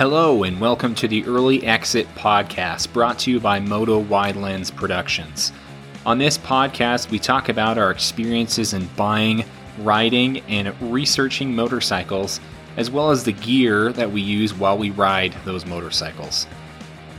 [0.00, 4.70] Hello, and welcome to the Early Exit Podcast brought to you by Moto Wide Lens
[4.70, 5.52] Productions.
[6.06, 9.44] On this podcast, we talk about our experiences in buying,
[9.80, 12.40] riding, and researching motorcycles,
[12.78, 16.46] as well as the gear that we use while we ride those motorcycles.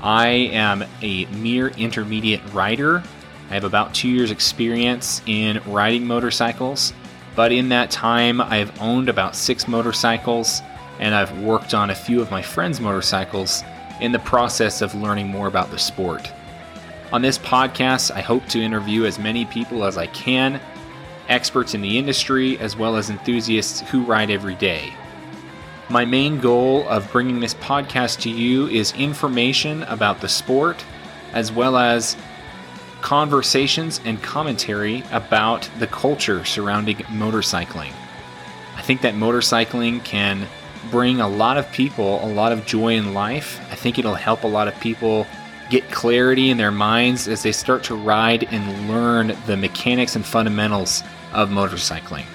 [0.02, 3.04] I am a mere intermediate rider.
[3.52, 6.94] I have about two years' experience in riding motorcycles,
[7.36, 10.64] but in that time, I have owned about six motorcycles
[11.00, 13.64] and I've worked on a few of my friends' motorcycles
[14.00, 16.32] in the process of learning more about the sport.
[17.12, 20.60] On this podcast, I hope to interview as many people as I can,
[21.28, 24.94] experts in the industry, as well as enthusiasts who ride every day.
[25.90, 30.86] My main goal of bringing this podcast to you is information about the sport,
[31.34, 32.16] as well as
[33.02, 37.92] conversations and commentary about the culture surrounding motorcycling.
[38.78, 40.48] I think that motorcycling can
[40.90, 43.60] bring a lot of people a lot of joy in life.
[43.72, 45.28] I think it'll help a lot of people
[45.70, 50.26] get clarity in their minds as they start to ride and learn the mechanics and
[50.26, 52.26] fundamentals of motorcycling.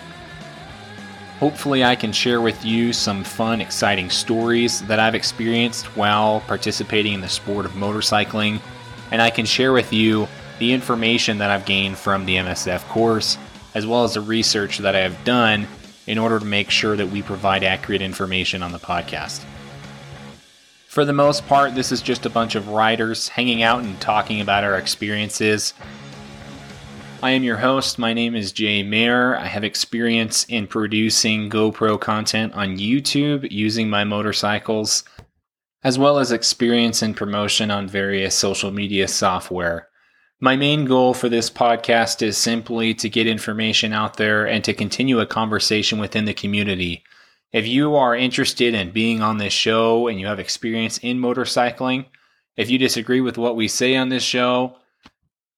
[1.39, 7.13] Hopefully, I can share with you some fun, exciting stories that I've experienced while participating
[7.13, 8.59] in the sport of motorcycling,
[9.11, 13.37] and I can share with you the information that I've gained from the MSF course,
[13.75, 15.69] as well as the research that I have done
[16.07, 19.45] in order to make sure that we provide accurate information on the podcast.
[20.89, 24.41] For the most part, this is just a bunch of writers hanging out and talking
[24.41, 25.75] about our experiences.
[27.23, 27.99] I am your host.
[27.99, 29.37] My name is Jay Mayer.
[29.37, 35.03] I have experience in producing GoPro content on YouTube using my motorcycles,
[35.83, 39.89] as well as experience in promotion on various social media software.
[40.39, 44.75] My main goal for this podcast is simply to get information out there and to
[44.75, 47.03] continue a conversation within the community.
[47.55, 52.05] If you are interested in being on this show and you have experience in motorcycling,
[52.55, 54.77] if you disagree with what we say on this show,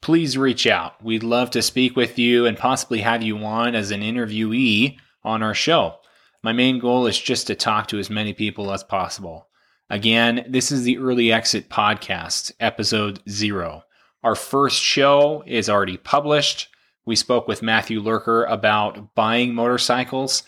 [0.01, 1.03] please reach out.
[1.03, 5.43] We'd love to speak with you and possibly have you on as an interviewee on
[5.43, 5.97] our show.
[6.45, 9.49] My main goal is just to talk to as many people as possible.
[9.91, 13.83] Again, this is the Early Exit Podcast, episode zero.
[14.23, 16.69] Our first show is already published.
[17.07, 20.43] We spoke with Matthew Lurker about buying motorcycles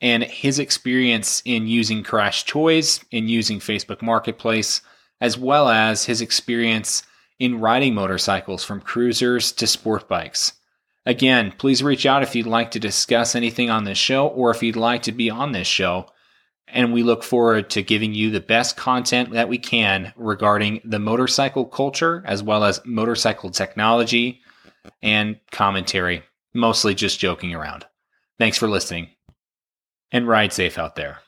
[0.00, 4.82] and his experience in using Crash Toys, in using Facebook Marketplace,
[5.20, 7.02] as well as his experience
[7.38, 10.52] in riding motorcycles from cruisers to sport bikes.
[11.06, 14.62] Again, please reach out if you'd like to discuss anything on this show or if
[14.62, 16.06] you'd like to be on this show
[16.68, 20.98] and we look forward to giving you the best content that we can regarding the
[20.98, 24.40] motorcycle culture as well as motorcycle technology
[25.02, 26.22] and commentary,
[26.52, 27.84] mostly just joking around.
[28.38, 29.10] Thanks for listening
[30.10, 31.18] and ride safe out there.